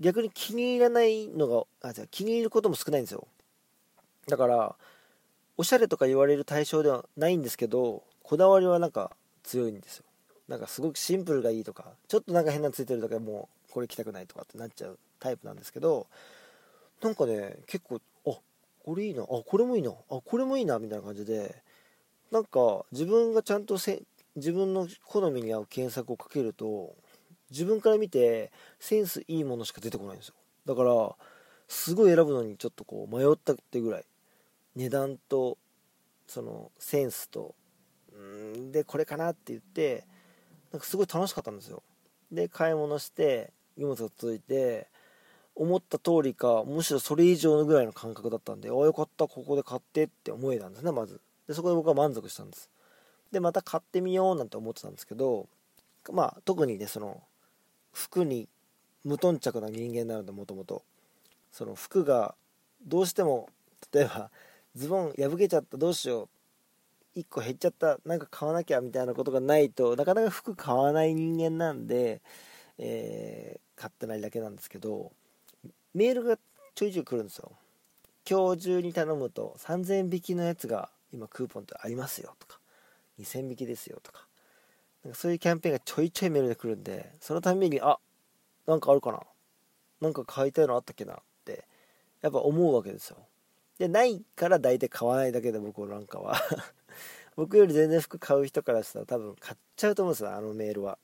[0.00, 3.26] 逆に気に入らないのがあじゃ気に入ることも少ないんですよ。
[4.28, 4.74] だから
[5.56, 9.10] おしゃれとか言われる対象ではないんですけどこだわりはなんか
[9.42, 10.04] 強いんですよ。
[10.48, 16.06] なんかすごくシンプルがいいとかちょっとなんか変なのついてるだけもうこれ着たくないとかってなっちゃうタイプなんですけど
[17.00, 18.38] なんかね結構あ
[18.84, 21.62] これいいなあこれもいいなあこれもいいなみたいな感じで
[22.32, 24.02] なんか自分がちゃんとせ
[24.36, 26.94] 自分の好みに合う検索をかけると
[27.50, 30.34] 自分から見てセンスいいものしか出てこないんですよ。
[30.64, 31.14] だから
[31.68, 34.04] すごい選ぶのにちょっとこう迷ったってぐらい
[34.76, 35.58] 値段と
[36.26, 37.54] そのセンスと
[38.18, 40.06] んでこれかなって言って
[40.72, 41.82] なんかすごい楽しかったんですよ。
[42.30, 44.88] で買い物して荷物が届いて
[45.54, 51.20] 思った通りかむしろそれ以上のぐらいの感覚だったんでああよかったここで買ってって思えたんですねまず。
[51.46, 52.70] でそこで僕は満足したんです。
[53.30, 55.48] でまた買ってみようなんて思ってたんですけど
[56.12, 57.22] まあ特にねその
[57.92, 58.48] 服に
[59.04, 60.82] 無頓着な人間なのでもともと。
[61.52, 62.34] その服が
[62.84, 63.48] どうしても
[63.92, 64.30] 例えば
[64.74, 66.28] ズボン破けちゃったどうしよ
[67.14, 72.22] う1個減っちゃったなんか買わなきゃみたいなことがないとなかなか服買わない人間なんで、
[72.78, 75.12] えー、買ってないだけなんですけど
[75.94, 76.38] メールが
[76.74, 77.52] ちょいちょい来るんですよ。
[78.28, 82.58] 今日中に頼むと3000円引きのやつが今クーポンってありますよとか
[83.20, 84.26] 2000引きですよとか
[85.04, 87.98] なんかそういうキャンペーンがちょいちょいメールで来るんでそのためにあ
[88.66, 89.20] なんかあるかな
[90.00, 91.64] なんか買いたいのあったっけなって
[92.20, 93.16] やっぱ思うわけですよ。
[93.78, 96.36] でないから大体買わないだけで僕なんかは
[97.36, 100.98] 僕より全然服買う人からしたら多分買っちゃうと思うんですよあのメールは。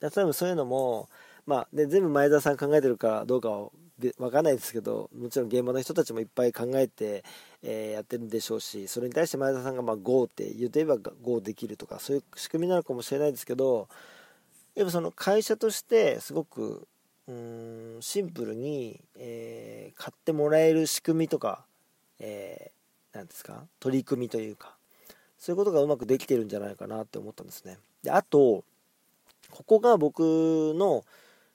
[0.00, 1.08] 例えばそういうのも
[1.46, 7.24] まあで全部前澤さん考えてるかどうかをは分かんないですけどもちろん現場の人たちもいっぱい考えて、
[7.62, 13.88] えー、やってるんでしょうしそれに対して前田さんがまあ GO って言ってれば GO できるとかそういう仕組みなのかもしれないですけど
[14.74, 16.86] やっぱその会社としてすごく
[17.28, 21.64] うんシンプルに、えー、買ってもらえる仕組みとか、
[22.20, 24.74] えー、ですか取り組みというか
[25.38, 27.78] そういうことがうまくできてるんじゃないかなって思ったんですね。
[28.02, 28.64] であと
[29.50, 30.20] ここが僕
[30.76, 31.04] の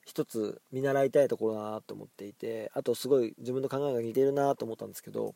[0.05, 5.35] 一つ見習いたいところだなと思っていてあとすごい自分の考えが似てるなと思ったんですけど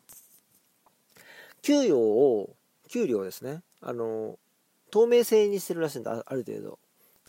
[1.62, 2.56] 給与を
[2.88, 3.62] 給料ですね。
[3.80, 4.38] あの
[4.90, 6.78] 透明性にしてるらしいんだある程度。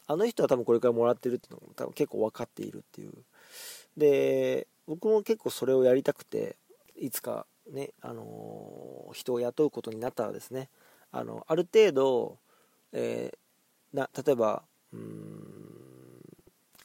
[0.05, 3.13] あの人は多分これからもらってるっていうのも多分結構分かっているっていう。
[3.97, 6.55] で僕も結構それをやりたくて
[6.95, 10.69] いつかねあの人を雇うことになったらですね。
[11.11, 12.37] あのある程度、
[12.93, 15.46] えー、な例えばうん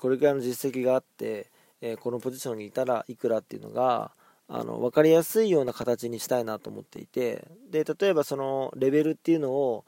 [0.02, 1.46] これくらいの実績があって、
[1.80, 4.10] えー、このポジションにいたらいくらっていうのが
[4.48, 9.84] あの分かりやすいような形にしたいなと思っていてで例えばそのレベルっていうのを、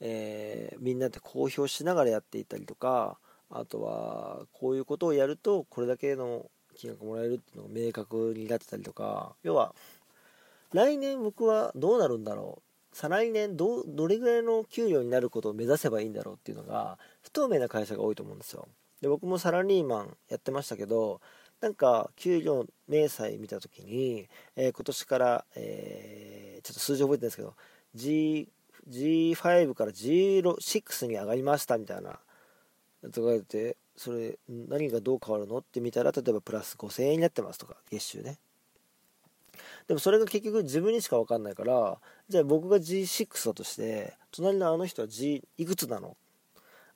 [0.00, 3.16] えー、みんなで公表しながらやっていたりとか
[3.50, 6.44] あとはこういうことをやるとこれだけの
[6.76, 9.74] 金額もらえるっていうのが明確になってたりとか要は
[10.74, 12.60] 来年僕はどうなるんだろ
[12.92, 18.68] う再来年どどれぐらいの給料になることを目指せばいいんだろうっていうのが不透明な会社が多いと思うんですよ。
[19.04, 21.20] で僕もサラリーマンやってましたけど
[21.60, 27.54] なんか給料明細見た時に、えー、今年から、えー、ちょっと数字覚えてないんですけど
[27.94, 28.48] G
[28.88, 32.18] G5 から G6 に上がりましたみたいな
[33.02, 38.38] やつが言ってそれ何がどう変わるのって見たら例えばプラス5000円になってますとか月収ね。
[39.86, 41.98] でもそれが結局自分にしか分かんないから
[42.30, 46.16] じゃあ僕が G6 だとして隣のあの人は G いくつなの？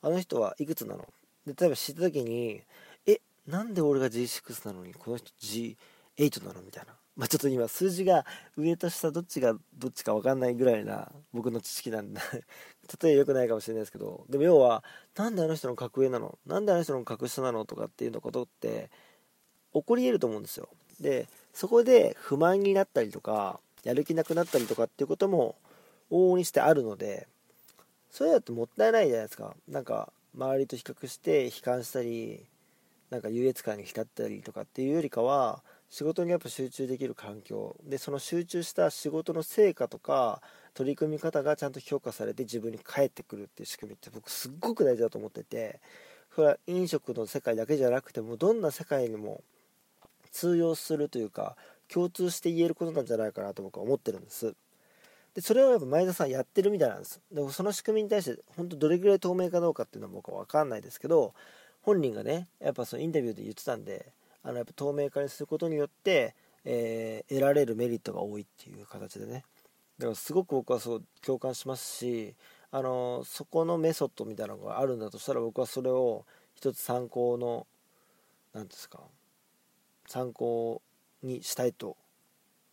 [0.01, 1.05] あの人はいくつなの？
[1.49, 2.63] 例えば知った時に
[3.07, 6.93] えなんで俺が G6 なのにこの人 G8 なのみたいな。
[7.17, 8.25] まあちょっと今数字が
[8.57, 12.21] 上と下どっちがどっちか分かんないぐらいな僕の知識なんで。
[13.03, 14.25] 例え良くないかもしれないですけど。
[14.29, 14.85] でも要は
[15.17, 16.39] なんであの人の格上なの？
[16.47, 18.89] なんであの人の格下なのとかっていうのことって
[19.75, 20.69] 起こり得ると思うんですよ。
[21.01, 25.57] でそこで不満になったりとかやる気なくなったりとかっていうことも
[26.11, 27.27] 往々にしてあるので
[28.11, 29.57] それだってもったいないじゃないですか。
[29.67, 32.47] なんか周りと比較して悲観したり
[33.11, 37.75] なんか優越感に浸ったりとかっていうよりかは仕事にやっぱ集中できる環境。
[37.85, 40.41] でその集中した仕事の成果とか
[40.75, 45.81] 取り組み方がちゃんと評価されて自分に返ってくるっていう仕組みって僕すっごく大事だと思ってて
[46.35, 49.43] それは飲食の世界だけじゃなくてもどんな世界にも
[50.31, 51.57] 通用するというか
[51.89, 54.55] 共通して言えることなんじゃないかなと僕は思ってるんです。
[55.39, 61.33] でそれをやっぱ前田さんやってるみたいなんですでもその仕組みに対して本当どれぐらい透明かどうかっていうのは僕は分かんないですけど
[61.83, 69.45] 本人がねやっぱそのインタビューで言ってたんであのやっぱ透明化にすることによって、えー、得られるメリットが多いっていう形でね。
[69.97, 72.35] だからすごく僕はそう共感しますし
[72.73, 76.25] あのそこのメソッドみたいなのがあるんだとしたら僕はそれを
[76.55, 77.67] 一つ参考の
[78.55, 79.01] 何ですか
[80.09, 80.83] 参考
[81.23, 81.97] にしたいと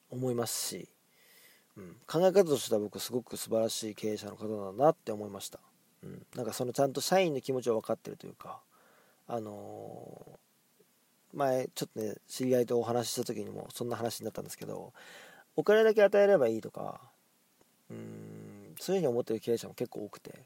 [0.10, 0.90] 思いますし
[2.08, 5.60] 考え方としては僕すごく素晴らしい経営者の方だなって思いました、
[6.04, 8.60] うん、なんかそのちゃんと社員の気持ちを分かってるというか
[9.28, 14.94] あのー、前ちょっとね知り合いとお話しした時にもそんな話になったんですけど
[15.58, 17.02] お金だけ与えればいいとか
[17.90, 20.44] うんそういうふうに思ってる経営者も結構多くて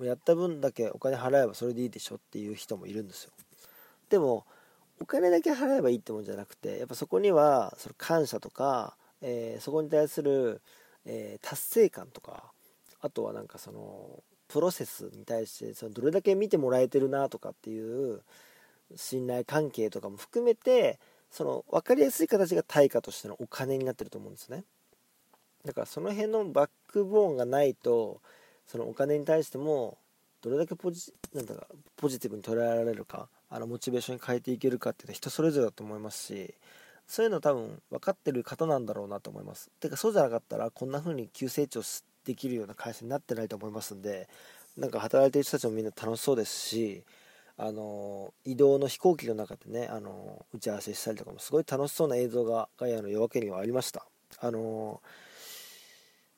[0.00, 3.32] やった分だけお金払えばそれでいいでしょっていう人もいるんですよ。
[4.08, 4.46] でも
[5.00, 10.60] お金だけ払えばいいってもんじゃなくてやっぱそこにはその感謝とか、えー、そこに対する、
[11.06, 12.52] えー、達成感とか
[13.00, 18.20] あとはなんかそのプロセスに対してそのどれだけ見てもらえてるなとかっていう
[18.96, 20.98] 信頼関係とかも含めて
[21.30, 24.64] その分かりやすい形が対価としてのお金になってると思うんですね。
[25.64, 28.20] だからその辺のバックボーンがないと
[28.66, 29.96] そのお金に対しても
[30.42, 36.54] どれだけポジなんだかポジティブに捉えられるかあのモチベーションに変えていけるかっていうのは人それぞれだと思いますし
[37.06, 39.70] そういうの多分分かってる方なんだろうなと思います。
[39.80, 41.82] てかそうじゃなかったらこんな風に急成長
[42.24, 44.28] できるような会社になってないと思いますんで
[44.76, 47.02] なんか働いてる人たちもみんな楽しそうですし
[47.58, 54.06] あの移動の飛行機の中でねあの打ち合わせしたりとかもすごい楽しそうな映像がガイアの夜明けにはありました。
[54.38, 55.02] あの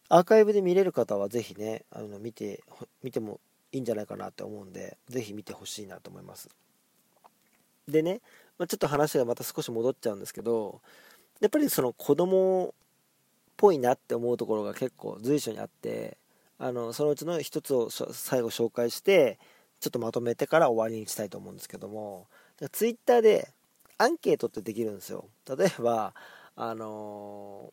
[0.09, 2.63] アーカイブで見れる方はぜひねあの見て
[3.03, 3.41] 見ても
[3.73, 6.49] いいんじゃないかなって思うんでぜひ見てほしいなと思います。
[7.89, 8.21] でね、
[8.59, 10.81] まあ、ちょっと話がまた少し戻っちゃうんですけど
[11.41, 12.75] やっぱりその子供っ
[13.57, 16.17] ぽいなって思うところが結構随所にあって
[16.59, 19.39] あのそのうちの一つを最後紹介して
[19.81, 22.27] ちょっとまとめてから終わりにしたいと思うんですけども
[22.73, 23.53] ツイッターで
[23.99, 25.27] アンケートってできるんですよ。
[25.49, 26.15] 例えば
[26.57, 27.73] あの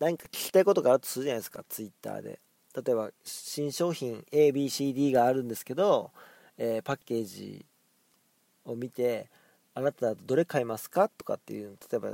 [0.00, 2.38] ー、何か聞きたいことがあるとするじゃないですかツイッターで。
[2.76, 6.10] 例えば新商品 ABCD があるんですけど、
[6.58, 7.64] えー、パッケージ
[8.66, 9.30] を見て
[9.76, 11.10] あなたどれ買いますか？
[11.10, 12.12] とかっていう例えば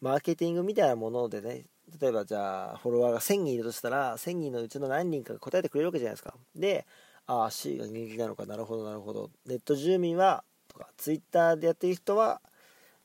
[0.00, 1.64] マーケティングみたいなものでね
[2.00, 6.34] 例えばじゃあフォロワーが1000人いるとしたら1000人のうちの何人かが答えてくれるわけじゃないですか。
[6.54, 6.86] で
[7.26, 9.30] ああ C が人気なのかなるほどなるほど。
[9.44, 12.40] ネット住民はとかツイッターでやってる人は、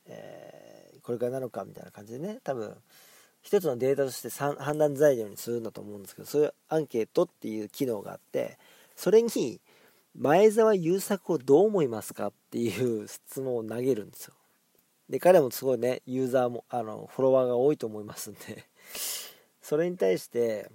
[0.06, 2.76] えー、これからなのかみたいな感じでね多分
[3.42, 8.56] 一つのデータとして判断材料にするんだと思うんですけどそういうアンケートっていう機能があって
[8.96, 9.60] それに
[10.16, 14.34] 前澤友作をどう思いますかっていう質問を投げるんですよ。
[15.08, 18.64] で彼もすごいねユーザーもあのフォロワーが多いと思いますんで。
[19.60, 20.70] それに対して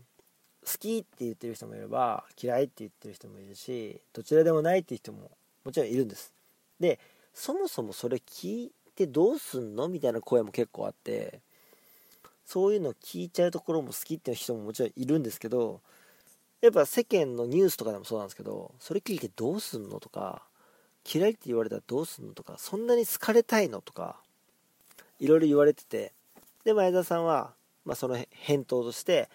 [0.66, 5.32] 好きって言ってる人もいれば嫌いって言ってる人もいるしどちらでもないっていう人も
[5.64, 6.34] もちろんいるんです。
[6.80, 7.00] で
[7.34, 9.88] そもそもそれ聞いてどうすんの？
[9.88, 11.42] みたいな声も結構あって
[12.46, 15.82] そういうの聞いちゃうところも好きっていう人ももちろんいるんですけど
[16.62, 20.44] やっぱ世間のニュースとかでもそうなんですけどそれ聞いてどうすんのとか
[21.12, 24.18] 嫌いって言われたらどうすんのとかそんなに好かれたいのとか
[25.20, 26.14] いろいろ言われてて
[26.66, 27.54] で前田さんは、
[27.86, 29.30] まあ、その返答として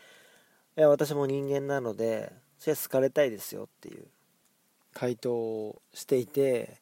[0.77, 4.07] いや私も人間なのでそれは好かれたいですよっていう
[4.93, 6.79] 回答をしていて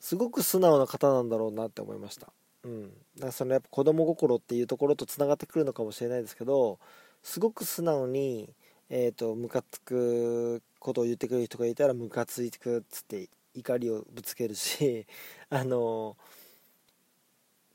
[0.00, 2.28] すごく素直な方なんだろうなって思いました。
[2.64, 2.88] うん。
[3.16, 6.78] だからそのやっぱ子供心っていうところとつながってくるのかもしれないですけど
[7.22, 8.48] すごく素直に
[8.90, 15.06] えっ、ー、とムカつくことを言ってくれる人がいたらムカついてくっつって怒りをぶつけるし
[15.48, 16.16] あの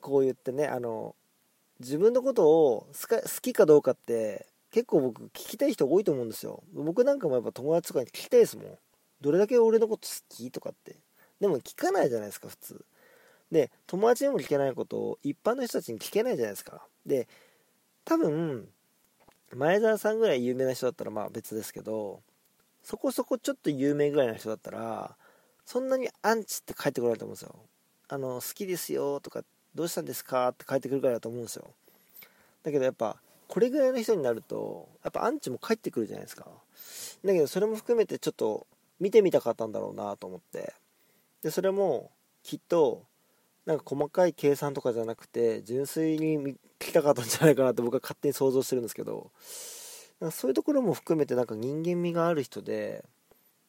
[0.02, 1.16] こう言ってねあの
[1.80, 6.64] 自分のことを好きかどうかって結構僕聞きたい人多いと思うんですよ。
[6.74, 8.78] 僕なんかもやっぱ友達とかに聞きたいですもん。
[9.22, 10.98] どれだけ俺のこと好きとかって。
[11.40, 12.86] でも聞かないじゃないですか普通。
[13.52, 16.86] で友達にも聞けないことを一般の人たちに聞けないじゃないですか。
[17.06, 17.30] で
[18.04, 18.70] 多分
[19.54, 22.22] 前澤さんぐらい有名な人だったらまあ別ですけど
[22.84, 25.16] そこそこちょっと有名ぐらいの人だったら
[25.66, 27.56] そんなにアンチって返ってこないと思うんですよ。
[28.08, 31.66] あの、好きですよとか、どうしたんですかって返ってくるからいだと思うんですよ。
[32.64, 36.48] だけどやっぱ、これぐらいの人になると、やっぱアンチも返ってくるじゃないですか。
[37.26, 38.68] だけどそれも含めてちょっと
[39.00, 40.74] 見てみたかったんだろうなと思って。
[41.42, 42.12] で、それも
[42.44, 43.04] きっと、
[43.66, 49.32] なんか細かい計算とかじゃなくて、純粋に聞きたかったんじゃないかなって僕は勝手に想像してるんですけど、
[50.20, 53.04] なんかそういうところも含めてなんか人間味がある人で、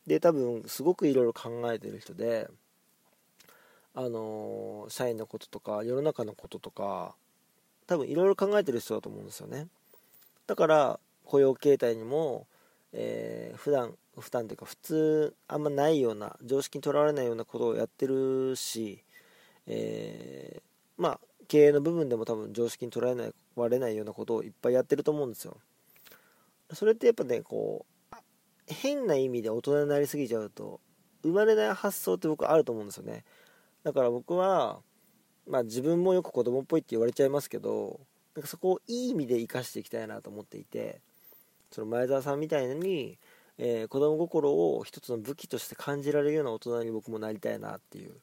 [0.07, 2.49] で多分すごくいろいろ考えてる人で
[3.93, 7.17] あのー、社員のこととか世の中のこととか
[7.89, 9.67] 多分いろいろ考えてる人だと思うんですよね。
[10.47, 12.47] だから雇用形態にも、
[12.93, 19.03] えー、普段普段というか普通あんまないような常識にとらわれないようなことをやってるし、
[19.67, 20.63] えー、
[20.97, 23.15] まあ経営の部分でも多分常識にとら
[23.55, 25.57] われないようなことをいっぱいやってると思うんですよ。
[26.73, 28.17] それってやっぱねこう
[28.67, 30.81] 変な意味で大人になりすぎちゃうと
[31.23, 33.25] 生まれない発想って僕あると思うんですよね。
[33.85, 34.81] だから僕は
[35.47, 38.01] まあ自分もよく子供っぽいって言われちゃいますけど
[38.35, 41.01] なんかそこをいい意味で生かしていきたいなと思っていて
[41.71, 43.19] その前澤さんみたいに、
[43.59, 48.15] えー、子供心を一つの武器として感じられるような大人に僕もなりたいなっていう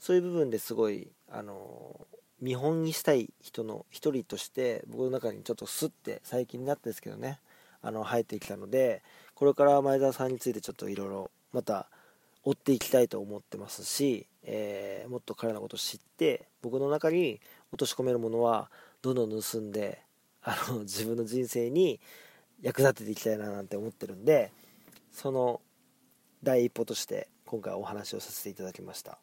[0.00, 2.06] そういう部分ですごい、あの
[2.40, 7.38] 見本にしたい人の一人として僕の中にちょっとスッて最近になってですけどね
[7.82, 9.02] あの生えてきたので
[9.34, 11.86] これから前澤さんについてちょっといろいろまた
[12.42, 17.40] 追っていきたいと思ってますし、えー、もっと彼のことを知って僕の中に
[17.72, 18.70] 落とし込めるものは
[19.02, 20.00] どんどん盗んで
[20.42, 22.00] あの自分の人生に
[22.62, 24.50] 役立てていきたいななんて思ってるんで
[25.12, 25.60] その
[26.42, 29.18] 第一歩として今回お話をさせていただきました。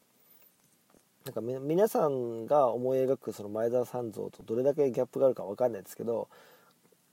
[1.27, 6.29] なんか皆さんが思い描くその前澤さん像とどれだけギャップがあるか分かんないですけど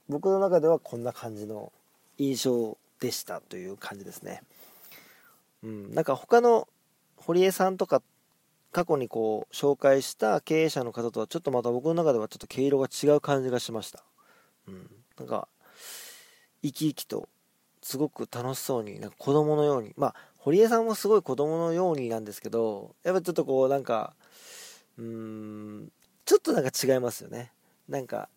[0.07, 1.73] 僕の中ではこんな感じの
[2.17, 4.41] 印象でしたという感じですね。
[5.63, 5.93] うん。
[5.93, 6.69] なんか他の
[7.17, 8.01] 堀江さんとか
[8.71, 14.03] 過去にこう紹介した経営者の方とはちょっとまた僕の中ではちょっと毛色が違う感じがしました。
[14.69, 14.89] うん。
[15.19, 15.49] なんか
[16.63, 17.27] 生き生きと
[17.81, 20.15] すごく楽しそうになんか子供のようにまあ
[20.45, 24.13] 堀江さんもすごい子供のようになんですけどやっぱちょっとこうなんか
[24.95, 25.91] うーん
[26.23, 27.51] ちょっとなんか違いますよね。
[27.89, 28.29] なんか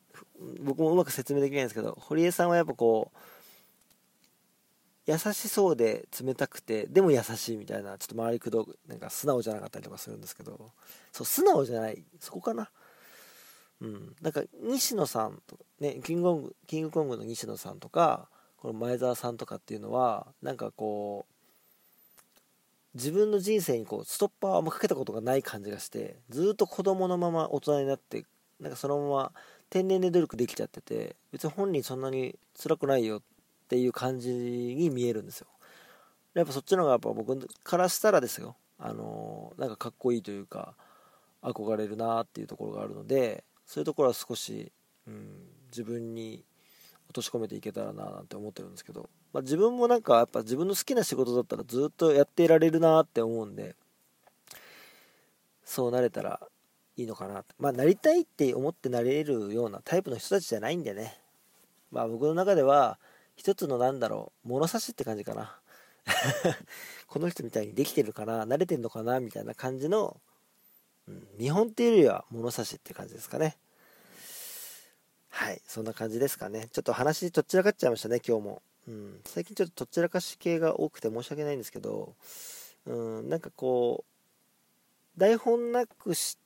[0.63, 3.19] 僕もうまく説明できないんですけど堀江さんはやっぱこう
[5.07, 10.71] 優しそうで冷たくてでも優しいみたいなちょっと周りくどなんか素直じゃなかったりとかするんですけど
[11.13, 12.71] そう素直じゃないそこかな。
[13.83, 14.17] うん。
[14.23, 21.38] なんか西野さんとかねキングコングキングコングの西野さんとかこの前澤さんとかっていうのはなんかこう
[22.95, 28.25] 自分の人生にこうストッパーをあんまかけたことがない感じがしてずっと子供のまま大人になって
[28.61, 29.33] なんかそのまま
[29.71, 33.23] 天然で努力できちゃってて別に本人そんなに辛くないよっ
[33.69, 35.47] ていう感じに見えるんですよ。
[36.35, 38.57] やっぱそっちの方がやっぱ僕からしたらですよ。
[38.79, 40.75] あのなんかかっこいいというか
[41.43, 44.73] 憧れるなっていうところがあるのでそういうところは少し、
[45.07, 46.45] うん、自分に
[47.09, 53.75] 落とし込めていけたらななんて思ってるんですけど、まあ、自分もなんかやっぱ自分の好きな仕事だったらずっとやっていられるなって思うんで
[55.65, 56.41] そうなれたら
[56.97, 61.19] いいのかなまあなりたいって思ってなれるようなタイプの人たちじゃないんでね。
[61.93, 62.99] まあ僕の中では
[63.37, 65.59] 一つのなんだろう物差しって感じかな。
[67.07, 70.21] この人みたいにできてるかな慣れてんのかなみたいな感じの、
[71.07, 73.57] うん、見本っていうよりは物差しって感じですかね。
[75.31, 76.69] はい、そんな感じですかね。
[76.73, 78.63] ちょっと話とっちらかっちゃいましたね、今日も。
[78.89, 82.15] うん、最近ちょっととっちらかし系が多くて申し訳ないんですけど、
[82.87, 84.05] うん、なんかこ
[85.17, 86.39] う、台本なくし、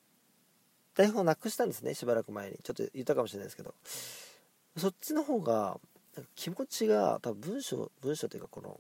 [0.95, 2.59] 台本なくしたんですね、しばらく前に。
[2.63, 3.75] ちょっと言ったかもしれないですけど、
[4.77, 5.79] そっちの方が、
[6.35, 8.79] 気持ちが、多分文章、文章というかこの、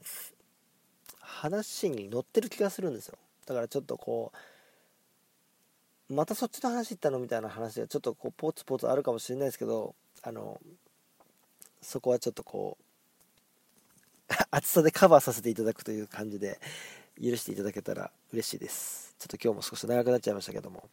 [1.20, 3.16] 話に乗ってる気がするんですよ。
[3.46, 4.36] だからちょっとこう、
[6.08, 10.60] またそっちの話行ったのみたいな話がちょっとこうポツポツあるかもしれないですけどあの
[11.80, 16.60] そこはちょっとこう 厚さでカバーさせていただくという感じで
[17.22, 19.14] 許していただけたら嬉しいです。
[19.18, 20.88] ちょっと今日も少し長くなっちゃいましたけども。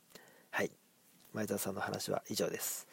[0.52, 0.72] はい。
[1.34, 2.88] 前澤さんの話は以上です、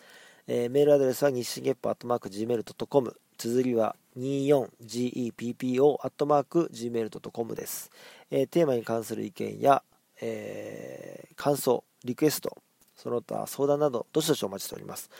[0.47, 7.91] えー、メールアドレスは日進月歩アットマーク Gmail.com 綴りは 24GEPPO アットマーク Gmail.com です、
[8.31, 9.83] えー、テーマに関する意見や、
[10.21, 12.57] えー、感想リクエスト、
[12.97, 15.11] その他相談など、どしどしお待ちしております。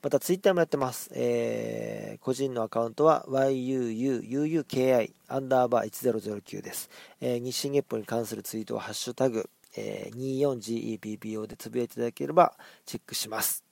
[0.00, 1.10] また、ツイッターもやってます。
[1.12, 6.88] えー、個人のアカウントは、yuuuki アンダーバー1009です。
[7.20, 13.64] えー、日進月歩に関するツイートは、ハッシュタグ、えー、24GEPPO でつぶやいていただければ、チェックします。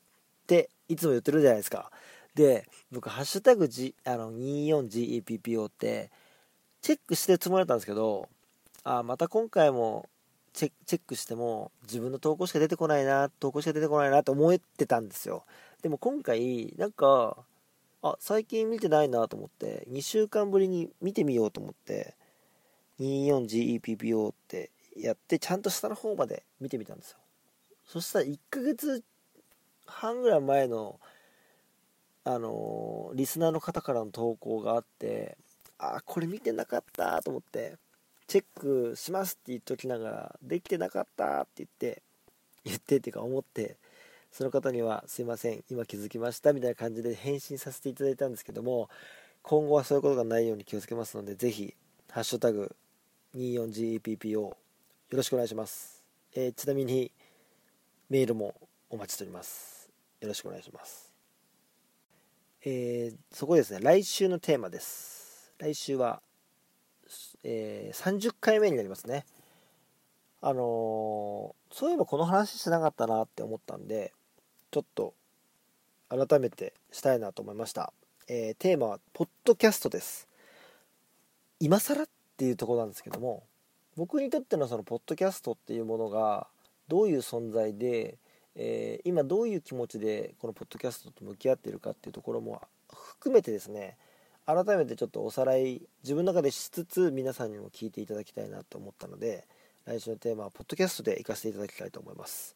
[0.42, 1.92] って、いつも言ってるじゃないですか。
[2.34, 6.10] で、僕、ハッシュタグ、G、あの 24GEPPO って、
[6.82, 8.28] チェックしてるつもりだったんですけど、
[8.82, 10.08] あ、また今回も
[10.56, 15.44] チェックしても自分の投稿しか出てこないな投稿しか出てこないなと思ってたんですよ。
[15.82, 17.36] でも今回なんか
[18.02, 22.14] あ最近見てないなと思って2週間ぶりに見てみようと思って
[23.00, 27.18] 24GEPPO ってやってちゃんと下の方まで見てみたんですよ。
[27.84, 29.04] そしたら1ヶ月
[29.84, 30.98] 半ぐらい前の
[32.24, 35.36] あのー、リスナーの方からの投稿があって
[35.78, 37.76] あこれ見てなかったと思って
[38.26, 42.02] チェックしますって言っときながら、できてなかったって言って、
[42.64, 43.76] 言ってっていうか思って、
[44.32, 48.88] その方にはすいません、今気づきましたみたいな感じで返信させていただいたんですけども、
[49.42, 51.74] 今後はそういうことがないように気をつけますので、ぜひ、
[52.10, 52.74] ハッシュタグ
[53.36, 54.56] 24GEPPO よ
[55.10, 56.02] ろしくお願いします。
[56.34, 57.12] えー、ちなみに、
[58.10, 58.54] メールも
[58.90, 59.88] お待ちしております。
[60.20, 61.12] よろしくお願いします。
[62.64, 65.52] えー、そこですね、来週のテーマです。
[65.58, 66.20] 来週は、
[67.48, 69.24] えー、30回目になりますね。
[70.40, 74.12] あのー、そういえばこの話してなかったなって思ったんで、
[74.72, 75.14] ちょっと
[76.08, 77.92] 改めてしたいなと思いました。
[78.26, 80.26] えー、テーマは、ポッドキャストです。
[81.60, 83.44] 今更っていうとこなんですけども、
[83.96, 86.48] 僕にとってのそのポッドキャストっていうものが
[86.88, 88.18] どういう存在で、
[88.56, 92.60] えー、今どういう気持ちでこのポッドキャストと向き合っているかっていうところも
[92.92, 93.96] 含めてですね
[94.46, 99.44] 改めてちょっとおさらい自分の中でしつつ皆さんにも聞いていただきたいなと思ったので
[99.86, 102.54] 来週のテーマはポッドキャストで行かせていただきたいと思います。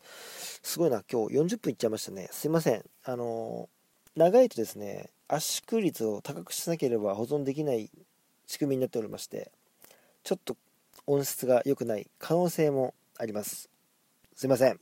[0.63, 2.29] すごいな今日40分いっちゃいましたね。
[2.31, 2.85] すいません。
[3.05, 3.69] あの
[4.17, 7.91] 長いとですね圧縮率を高くしなければ保存できない
[8.47, 9.53] 仕組みになっておりまして
[10.25, 10.57] ちょっと
[11.07, 13.69] 音質が良くない可能性もあります。
[14.35, 14.81] すいません。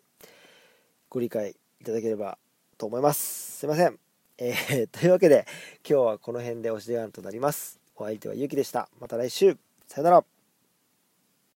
[1.11, 2.39] ご理解いただければ
[2.77, 3.59] と思います。
[3.59, 4.08] すいません。
[4.39, 5.47] えー、 というわけで
[5.89, 7.81] 今日はこの辺でお時間となります。
[7.97, 8.89] お相手はゆうきでした。
[9.01, 9.57] また来週。
[9.89, 10.38] さよなら。